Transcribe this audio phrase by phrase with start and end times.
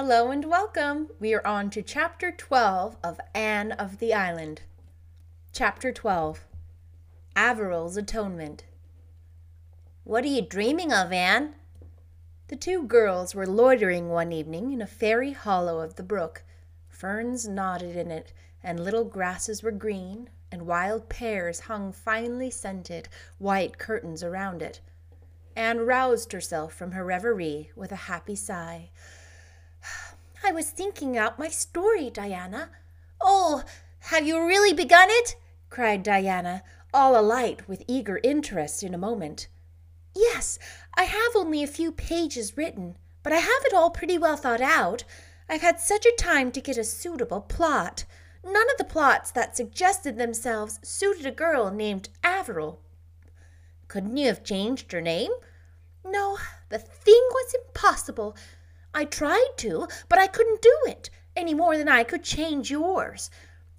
[0.00, 1.08] Hello and welcome.
[1.18, 4.62] We are on to chapter 12 of Anne of the Island.
[5.52, 6.46] Chapter 12
[7.34, 8.62] Averil's Atonement.
[10.04, 11.56] What are you dreaming of, Anne?
[12.46, 16.44] The two girls were loitering one evening in a fairy hollow of the brook.
[16.88, 23.08] Ferns nodded in it, and little grasses were green, and wild pears hung finely scented
[23.38, 24.80] white curtains around it.
[25.56, 28.90] Anne roused herself from her reverie with a happy sigh.
[30.48, 32.70] I was thinking out my story, Diana.
[33.20, 33.64] Oh,
[33.98, 35.36] have you really begun it?
[35.68, 36.62] cried Diana,
[36.94, 39.48] all alight with eager interest in a moment.
[40.16, 40.58] Yes,
[40.94, 44.62] I have only a few pages written, but I have it all pretty well thought
[44.62, 45.04] out.
[45.50, 48.06] I've had such a time to get a suitable plot.
[48.42, 52.80] None of the plots that suggested themselves suited a girl named Averil.
[53.86, 55.32] Couldn't you have changed her name?
[56.06, 56.38] No,
[56.70, 58.34] the thing was impossible.
[58.98, 63.30] I tried to, but I couldn't do it, any more than I could change yours.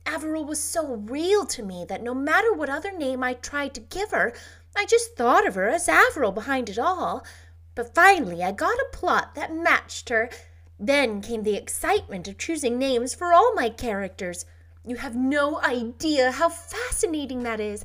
[0.06, 3.81] Averil was so real to me that no matter what other name I tried to
[3.81, 4.31] give her,
[4.78, 7.26] I just thought of her as Averil behind it all.
[7.76, 10.30] But finally I got a plot that matched her.
[10.80, 14.45] Then came the excitement of choosing names for all my characters.
[14.86, 17.83] You have no idea how fascinating that is.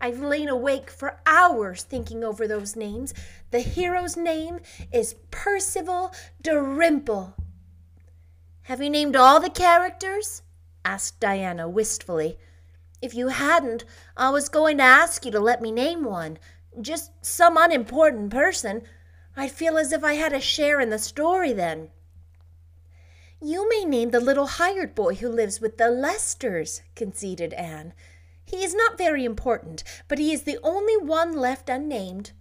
[0.00, 3.12] I've lain awake for hours thinking over those names.
[3.50, 4.60] The hero's name
[4.92, 7.34] is Percival Dalrymple.
[8.62, 10.42] Have you named all the characters?
[10.84, 12.38] asked Diana wistfully.
[13.02, 13.84] If you hadn't,
[14.16, 16.38] I was going to ask you to let me name one.
[16.80, 18.82] Just some unimportant person.
[19.36, 21.90] I'd feel as if I had a share in the story then.
[23.42, 27.94] You may name the little hired boy who lives with the Lesters, conceded Anne.
[28.50, 32.32] He is not very important, but he is the only one left unnamed.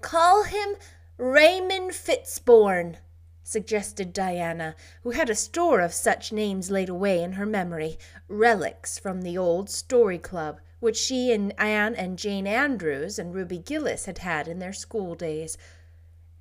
[0.00, 0.76] Call him
[1.18, 2.96] Raymond Fitzosborne,
[3.42, 7.98] suggested Diana, who had a store of such names laid away in her memory,
[8.28, 13.58] relics from the old story club, which she and Anne and Jane Andrews and Ruby
[13.58, 15.58] Gillis had had in their school days.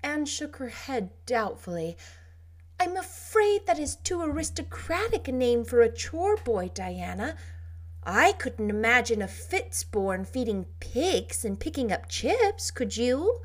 [0.03, 1.97] Anne shook her head doubtfully.
[2.79, 7.35] I'm afraid that is too aristocratic a name for a chore boy, Diana.
[8.05, 13.41] I couldn't imagine a Fitzosborne feeding pigs and picking up chips, could you?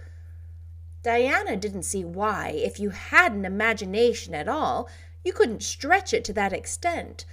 [1.03, 4.87] Diana didn't see why, if you had an imagination at all,
[5.25, 7.25] you couldn't stretch it to that extent.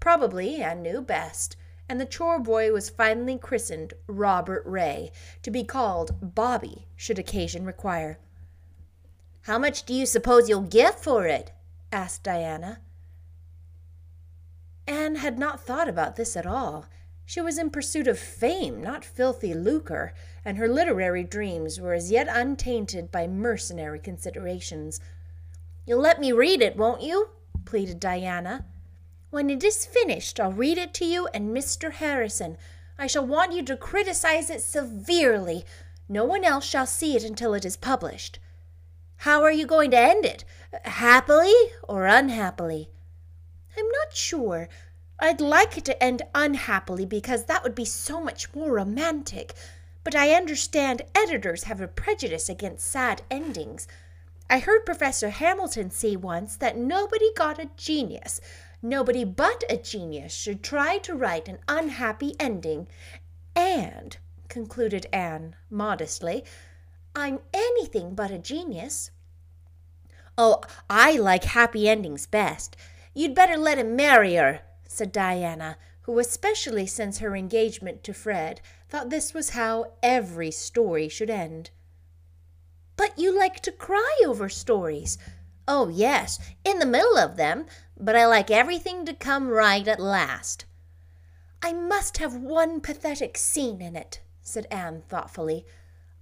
[0.00, 1.56] Probably Anne knew best,
[1.88, 7.64] and the chore boy was finally christened Robert Ray, to be called Bobby should occasion
[7.64, 8.18] require.
[9.42, 11.52] How much do you suppose you'll get for it?
[11.90, 12.80] asked Diana.
[14.86, 16.86] Anne had not thought about this at all.
[17.24, 20.12] She was in pursuit of fame, not filthy lucre,
[20.44, 25.00] and her literary dreams were as yet untainted by mercenary considerations.
[25.86, 27.30] You'll let me read it, won't you?
[27.64, 28.64] pleaded Diana.
[29.30, 31.92] When it is finished, I'll read it to you and Mr.
[31.92, 32.56] Harrison.
[32.98, 35.64] I shall want you to criticize it severely.
[36.08, 38.40] No one else shall see it until it is published.
[39.18, 40.44] How are you going to end it?
[40.84, 41.54] Happily
[41.86, 42.88] or unhappily?
[43.76, 44.68] I'm not sure.
[45.18, 49.54] I'd like it to end unhappily because that would be so much more romantic.
[50.02, 53.86] But I understand editors have a prejudice against sad endings.
[54.48, 58.40] I heard Professor Hamilton say once that nobody got a genius,
[58.82, 62.88] nobody but a genius, should try to write an unhappy ending.
[63.54, 64.16] And,
[64.48, 66.44] concluded Anne modestly,
[67.14, 69.10] I'm anything but a genius.
[70.38, 72.76] Oh, I like happy endings best.
[73.14, 78.60] You'd better let him marry her, said Diana, who, especially since her engagement to Fred,
[78.88, 81.70] thought this was how every story should end.
[82.96, 85.18] But you like to cry over stories.
[85.66, 87.66] Oh, yes, in the middle of them,
[87.98, 90.64] but I like everything to come right at last.
[91.62, 95.64] I must have one pathetic scene in it, said Anne thoughtfully.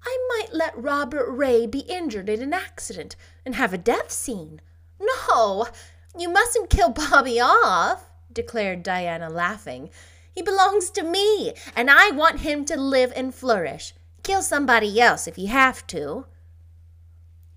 [0.04, 4.60] I might let Robert Ray be injured in an accident and have a death scene.
[5.00, 5.68] No,
[6.16, 9.90] you mustn't kill Bobby off, declared Diana, laughing.
[10.32, 13.94] He belongs to me, and I want him to live and flourish.
[14.22, 16.26] Kill somebody else if you have to.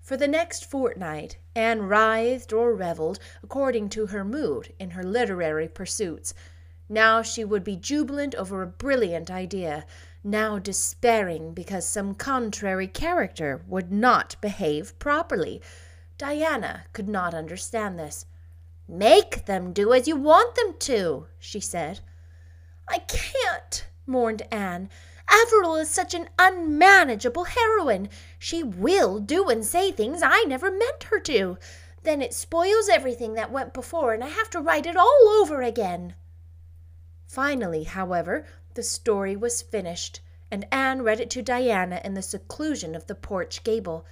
[0.00, 5.68] For the next fortnight, Anne writhed or revelled according to her mood in her literary
[5.68, 6.34] pursuits.
[6.88, 9.86] Now she would be jubilant over a brilliant idea,
[10.24, 15.62] now despairing because some contrary character would not behave properly.
[16.18, 18.26] Diana could not understand this.
[18.88, 22.00] Make them do as you want them to, she said.
[22.88, 24.90] I can't, mourned Anne.
[25.30, 28.08] Averil is such an unmanageable heroine.
[28.38, 31.58] She will do and say things I never meant her to.
[32.02, 35.62] Then it spoils everything that went before, and I have to write it all over
[35.62, 36.14] again.
[37.26, 38.44] Finally, however,
[38.74, 40.20] the story was finished,
[40.50, 44.04] and Anne read it to Diana in the seclusion of the porch gable.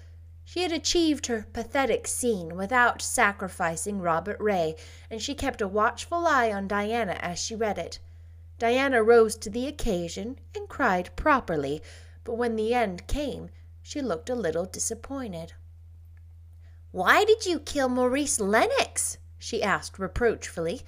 [0.52, 4.74] She had achieved her pathetic scene without sacrificing Robert Ray,
[5.08, 8.00] and she kept a watchful eye on Diana as she read it.
[8.58, 11.80] Diana rose to the occasion and cried properly,
[12.24, 13.50] but when the end came,
[13.80, 15.52] she looked a little disappointed.
[16.90, 19.18] Why did you kill Maurice Lennox?
[19.38, 20.82] she asked reproachfully.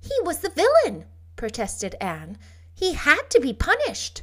[0.00, 1.04] He was the villain,
[1.36, 2.38] protested Anne.
[2.72, 4.22] He had to be punished.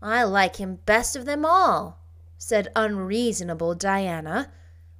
[0.00, 2.00] I like him best of them all,
[2.40, 4.50] said unreasonable Diana.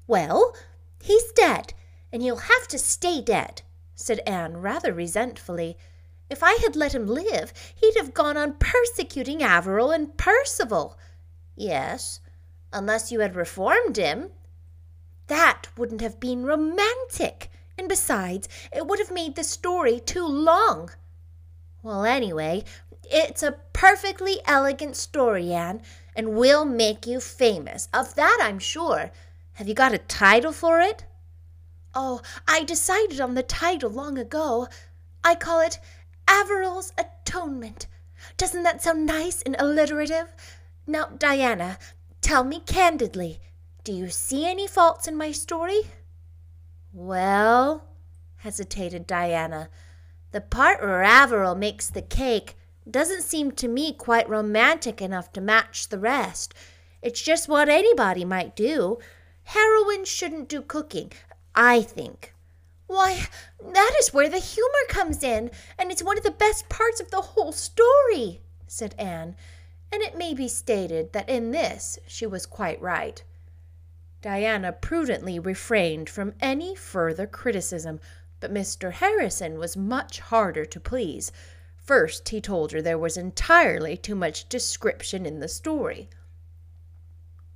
[0.06, 0.54] Well,
[1.02, 1.72] he's dead,
[2.12, 3.62] and he'll have to stay dead,
[3.94, 5.78] said Anne rather resentfully.
[6.28, 10.98] If I had let him live, he'd have gone on persecuting Averil and Percival.
[11.56, 12.20] Yes,
[12.74, 14.30] unless you had reformed him,
[15.28, 20.90] that wouldn't have been romantic, and besides, it would have made the story too long.
[21.82, 22.64] Well, anyway,
[23.04, 25.80] it's a perfectly elegant story, Anne,
[26.20, 27.88] and will make you famous.
[27.94, 29.10] Of that I'm sure.
[29.54, 31.06] Have you got a title for it?
[31.94, 34.68] Oh, I decided on the title long ago.
[35.24, 35.78] I call it
[36.28, 37.86] Averil's Atonement.
[38.36, 40.34] Doesn't that sound nice and alliterative?
[40.86, 41.78] Now, Diana,
[42.20, 43.40] tell me candidly,
[43.82, 45.84] do you see any faults in my story?
[46.92, 47.88] Well,
[48.36, 49.70] hesitated Diana,
[50.32, 52.58] the part where Averil makes the cake
[52.88, 56.54] doesn't seem to me quite romantic enough to match the rest.
[57.02, 58.98] It's just what anybody might do.
[59.44, 61.12] Heroines shouldn't do cooking,
[61.54, 62.34] I think.
[62.86, 63.26] Why,
[63.72, 67.10] that is where the humor comes in, and it's one of the best parts of
[67.10, 69.36] the whole story, said Anne,
[69.92, 73.22] and it may be stated that in this she was quite right.
[74.22, 78.00] Diana prudently refrained from any further criticism,
[78.38, 78.92] but Mr.
[78.92, 81.32] Harrison was much harder to please.
[81.90, 86.08] First, he told her there was entirely too much description in the story.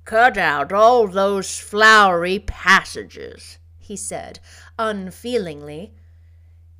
[0.03, 4.41] Cut out all those flowery passages, he said,
[4.77, 5.93] unfeelingly.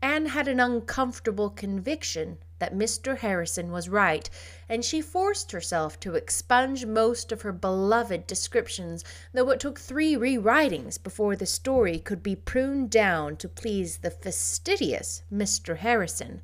[0.02, 3.19] Anne had an uncomfortable conviction that Mr.
[3.19, 4.30] Harrison was right,
[4.68, 9.01] and she forced herself to expunge most of her beloved descriptions,
[9.31, 14.12] though it took three rewritings before the story could be pruned down to please the
[14.12, 15.78] fastidious Mr.
[15.78, 16.42] Harrison.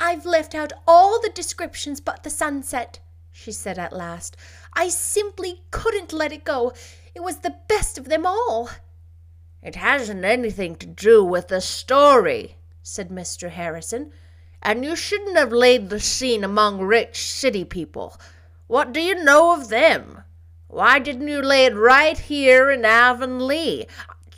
[0.00, 2.98] I've left out all the descriptions but the sunset,
[3.30, 4.36] she said at last.
[4.72, 6.72] I simply couldn't let it go.
[7.14, 8.70] It was the best of them all.
[9.62, 13.50] It hasn't anything to do with the story, said Mr.
[13.50, 14.12] Harrison
[14.62, 18.20] and you shouldn't have laid the scene among rich city people.
[18.66, 20.22] What do you know of them?
[20.68, 23.86] Why didn't you lay it right here in Avonlea?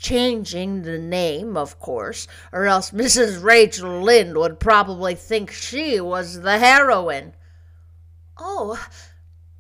[0.03, 3.41] Changing the name, of course, or else Mrs.
[3.41, 7.35] Rachel Lynde would probably think she was the heroine.
[8.37, 8.85] Oh,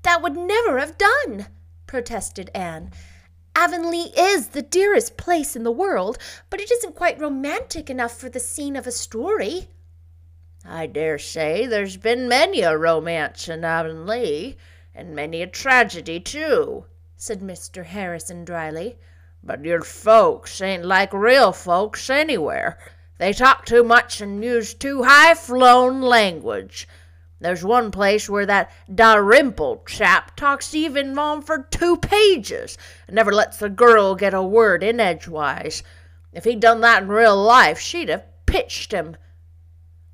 [0.02, 1.46] that would never have done,
[1.86, 2.90] protested Anne.
[3.54, 6.18] Avonlea is the dearest place in the world,
[6.50, 9.68] but it isn't quite romantic enough for the scene of a story.
[10.64, 14.56] I dare say there's been many a romance in Avonlea,
[14.92, 16.86] and many a tragedy, too,
[17.16, 17.84] said Mr.
[17.84, 18.98] Harrison dryly.
[19.44, 22.78] But your folks ain't like real folks anywhere.
[23.18, 26.86] They talk too much and use too high flown language.
[27.40, 33.32] There's one place where that Dalrymple chap talks even on for two pages and never
[33.32, 35.82] lets the girl get a word in edgewise.
[36.32, 39.16] If he'd done that in real life, she'd have pitched him.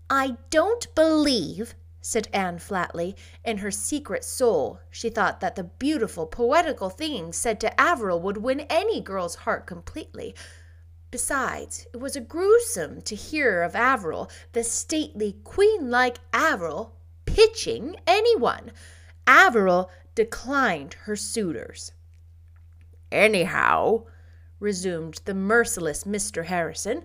[0.08, 3.16] I don't believe, said Anne flatly.
[3.44, 8.38] In her secret soul, she thought that the beautiful, poetical things said to Averil would
[8.38, 10.34] win any girl's heart completely.
[11.10, 16.92] Besides, it was gruesome to hear of Averil, the stately, queen like Averil,
[17.24, 18.72] pitching anyone.
[19.26, 21.92] Averil declined her suitors.
[23.10, 24.04] Anyhow,
[24.60, 26.46] resumed the merciless Mr.
[26.46, 27.04] Harrison,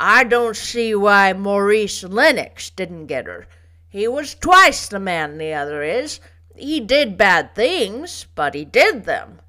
[0.00, 3.46] I don't see why Maurice Lennox didn't get her.
[3.88, 6.20] He was twice the man the other is.
[6.54, 9.40] He did bad things, but he did them.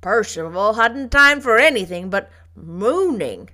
[0.00, 3.50] Percival hadn't time for anything but mooning.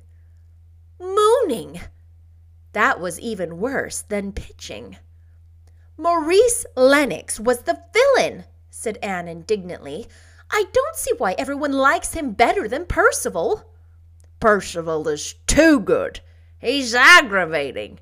[0.99, 1.81] Mooning!
[2.73, 4.97] That was even worse than pitching.
[5.97, 10.07] Maurice Lennox was the villain, said Anne indignantly.
[10.51, 13.73] I don't see why everyone likes him better than Percival.
[14.41, 16.21] Percival is too good.
[16.59, 17.99] He's aggravating.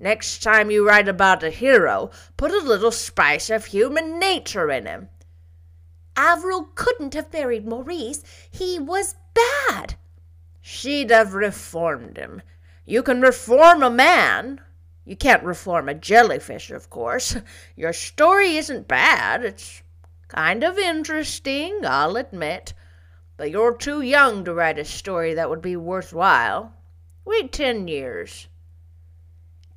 [0.00, 4.86] Next time you write about a hero, put a little spice of human nature in
[4.86, 5.08] him.
[6.16, 8.22] Averil couldn't have married Maurice.
[8.50, 9.96] He was bad.
[10.60, 12.42] she'd have reformed him.
[12.84, 14.60] You can reform a man.
[15.04, 17.36] You can't reform a jellyfish, of course.
[17.76, 19.44] Your story isn't bad.
[19.44, 19.82] It's
[20.28, 22.72] kind of interesting, I'll admit.
[23.36, 26.74] But you're too young to write a story that would be worthwhile.
[27.24, 28.48] Wait ten years.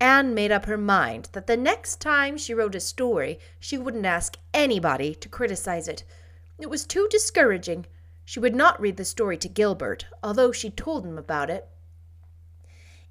[0.01, 4.07] Anne made up her mind that the next time she wrote a story, she wouldn't
[4.07, 6.03] ask anybody to criticize it.
[6.57, 7.85] It was too discouraging.
[8.25, 11.67] She would not read the story to Gilbert, although she told him about it.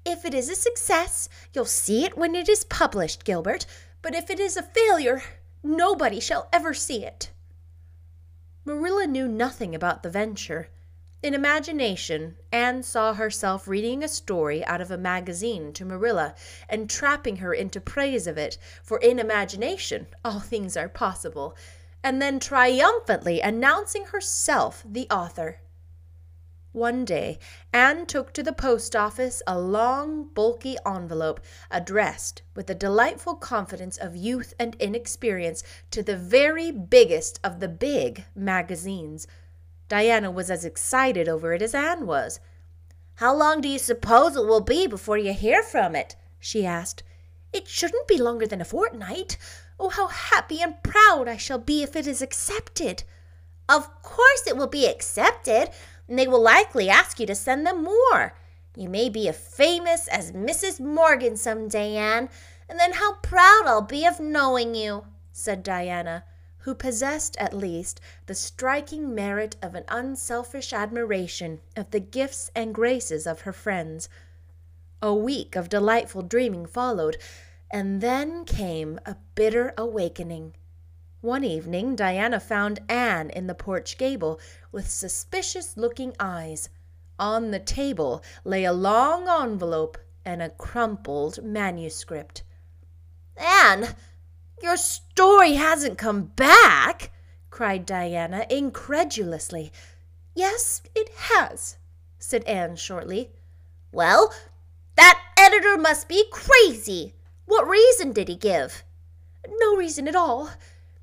[0.05, 3.65] If it is a success, you'll see it when it is published, Gilbert.
[4.01, 5.23] But if it is a failure,
[5.63, 7.31] nobody shall ever see it.
[8.65, 10.67] Marilla knew nothing about the venture.
[11.23, 16.33] In imagination, Anne saw herself reading a story out of a magazine to Marilla
[16.67, 21.55] and trapping her into praise of it, for in imagination all things are possible,
[22.03, 25.59] and then triumphantly announcing herself the author.
[26.71, 27.37] One day,
[27.71, 33.95] Anne took to the post office a long, bulky envelope addressed, with the delightful confidence
[33.97, 39.27] of youth and inexperience, to the very biggest of the big magazines.
[39.91, 42.39] Diana was as excited over it as Anne was.
[43.15, 46.15] How long do you suppose it will be before you hear from it?
[46.39, 47.03] she asked.
[47.51, 49.37] It shouldn't be longer than a fortnight.
[49.77, 53.03] Oh, how happy and proud I shall be if it is accepted.
[53.67, 55.71] Of course it will be accepted,
[56.07, 58.33] and they will likely ask you to send them more.
[58.77, 60.79] You may be as famous as Mrs.
[60.79, 62.29] Morgan some day, Anne,
[62.69, 66.23] and then how proud I'll be of knowing you, said Diana
[66.61, 72.73] who possessed at least the striking merit of an unselfish admiration of the gifts and
[72.73, 74.09] graces of her friends.
[75.01, 77.17] A week of delightful dreaming followed,
[77.71, 80.53] and then came a bitter awakening.
[81.21, 84.39] One evening Diana found Anne in the porch gable
[84.71, 86.69] with suspicious looking eyes.
[87.19, 92.43] On the table lay a long envelope and a crumpled manuscript.
[93.37, 93.95] Anne,
[94.63, 97.11] your story hasn't come back,
[97.49, 99.71] cried Diana incredulously.
[100.35, 101.77] Yes, it has,
[102.17, 103.31] said Anne shortly.
[103.91, 104.33] Well,
[104.95, 107.13] that editor must be crazy.
[107.45, 108.83] What reason did he give?
[109.59, 110.51] No reason at all.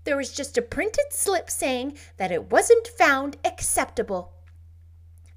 [0.05, 4.33] There was just a printed slip saying that it wasn't found acceptable.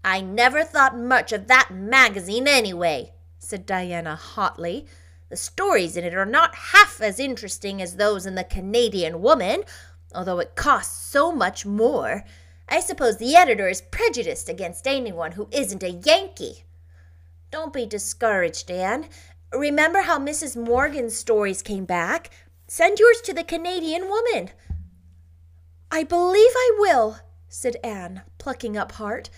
[0.03, 4.87] I never thought much of that magazine anyway, said Diana hotly.
[5.31, 9.63] The stories in it are not half as interesting as those in The Canadian Woman,
[10.13, 12.25] although it costs so much more.
[12.67, 16.65] I suppose the editor is prejudiced against anyone who isn't a Yankee.
[17.49, 19.07] Don't be discouraged, Anne.
[19.53, 20.61] Remember how Mrs.
[20.61, 22.29] Morgan's stories came back?
[22.67, 24.49] Send yours to the Canadian Woman.
[25.89, 29.29] I believe I will, said Anne, plucking up heart.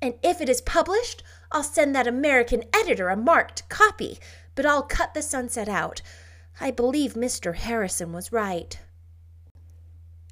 [0.00, 4.20] And if it is published, I'll send that American editor a marked copy
[4.54, 6.02] but I'll cut the sunset out.
[6.60, 7.54] I believe Mr.
[7.54, 8.78] Harrison was right.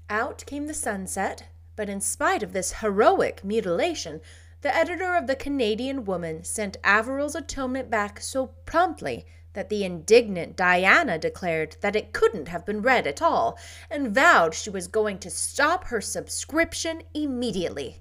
[0.08, 1.44] Out came the sunset,
[1.76, 4.20] but in spite of this heroic mutilation,
[4.62, 10.56] the editor of the Canadian Woman sent Averil's atonement back so promptly that the indignant
[10.56, 13.58] Diana declared that it couldn't have been read at all,
[13.90, 18.00] and vowed she was going to stop her subscription immediately.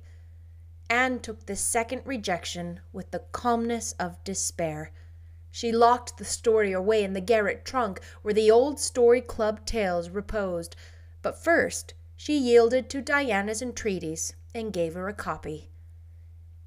[0.90, 4.92] Anne took this second rejection with the calmness of despair.
[5.52, 10.10] She locked the story away in the garret trunk where the old Story Club tales
[10.10, 10.76] reposed,
[11.22, 15.70] but first she yielded to Diana's entreaties and gave her a copy.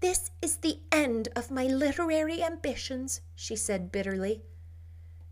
[0.00, 4.42] This is the end of my literary ambitions, she said bitterly.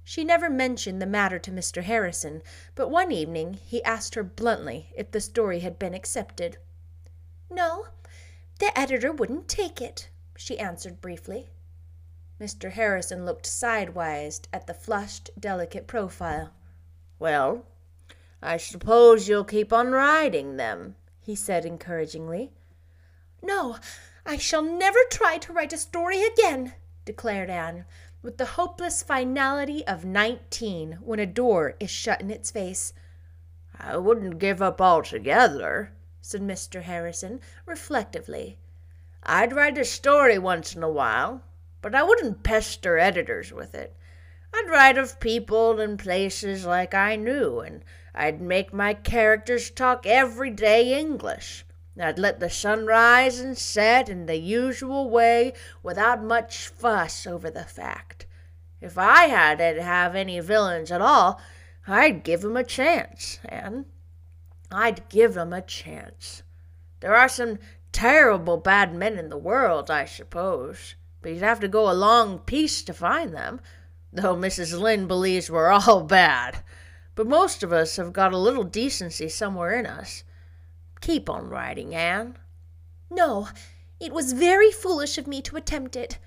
[0.04, 1.82] She never mentioned the matter to Mr.
[1.82, 2.42] Harrison,
[2.74, 6.58] but one evening he asked her bluntly if the story had been accepted.
[7.50, 7.88] No,
[8.58, 11.48] the editor wouldn't take it, she answered briefly.
[12.40, 12.70] Mr.
[12.72, 16.54] Harrison looked sidewise at the flushed, delicate profile.
[17.18, 17.66] Well,
[18.40, 22.52] I suppose you'll keep on writing them, he said encouragingly.
[23.42, 23.76] No,
[24.24, 26.72] I shall never try to write a story again,
[27.04, 27.84] declared Anne,
[28.22, 32.94] with the hopeless finality of nineteen when a door is shut in its face.
[33.78, 35.92] I wouldn't give up altogether,
[36.22, 36.82] said Mr.
[36.82, 38.58] Harrison reflectively.
[39.22, 41.42] I'd write a story once in a while,
[41.82, 43.96] but I wouldn't pester editors with it.
[44.52, 47.84] I'd write of people and places like I knew, and
[48.14, 51.64] I'd make my characters talk everyday English.
[51.98, 57.50] I'd let the sun rise and set in the usual way without much fuss over
[57.50, 58.26] the fact.
[58.80, 61.40] If I had to have any villains at all,
[61.86, 63.84] I'd give 'em a chance, and
[64.70, 66.42] I'd give 'em a chance.
[67.00, 67.58] There are some
[67.92, 70.94] terrible bad men in the world, I suppose.
[71.22, 73.60] But you'd have to go a long piece to find them,
[74.12, 74.78] though Mrs.
[74.78, 76.62] Lynde believes we're all bad.
[77.14, 80.24] But most of us have got a little decency somewhere in us.
[81.00, 82.38] Keep on writing, Anne.
[83.10, 83.48] No,
[83.98, 86.18] it was very foolish of me to attempt it.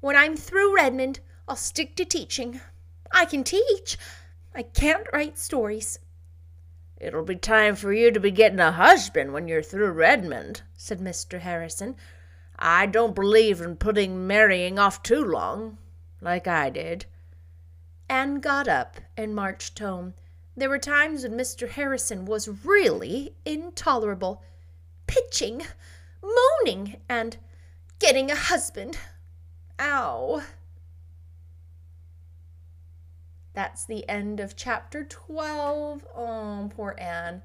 [0.00, 2.60] When I'm through Redmond, I'll stick to teaching.
[3.12, 3.98] I can teach.
[4.54, 5.98] I can't write stories.
[6.96, 11.00] It'll be time for you to be getting a husband when you're through Redmond, said
[11.00, 11.40] Mr.
[11.40, 11.96] Harrison.
[12.60, 15.78] I don't believe in putting marrying off too long,
[16.20, 17.06] like I did.
[18.08, 20.14] Anne got up and marched home.
[20.56, 21.68] There were times when Mr.
[21.70, 24.42] Harrison was really intolerable,
[25.06, 25.62] pitching,
[26.22, 27.38] moaning, and
[27.98, 28.98] getting a husband.
[29.78, 30.42] Ow.
[33.54, 36.06] That's the end of chapter 12.
[36.14, 37.42] Oh, poor Anne.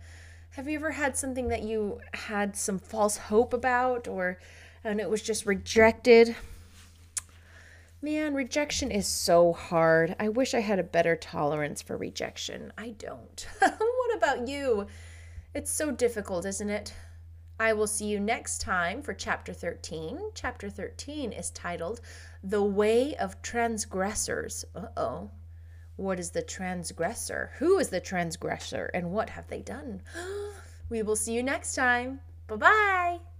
[0.52, 4.40] Have you ever had something that you had some false hope about or
[4.86, 6.36] and it was just rejected?
[8.02, 10.16] Man, rejection is so hard.
[10.20, 12.72] I wish I had a better tolerance for rejection.
[12.78, 13.48] I don't.
[13.60, 14.86] what about you?
[15.56, 16.94] It's so difficult, isn't it?
[17.60, 20.20] I will see you next time for chapter 13.
[20.36, 22.02] Chapter 13 is titled
[22.44, 24.66] The Way of Transgressors.
[24.76, 25.32] Uh oh.
[25.96, 27.52] What is the transgressor?
[27.58, 28.92] Who is the transgressor?
[28.94, 30.02] And what have they done?
[30.90, 32.20] we will see you next time.
[32.48, 33.35] Bye bye.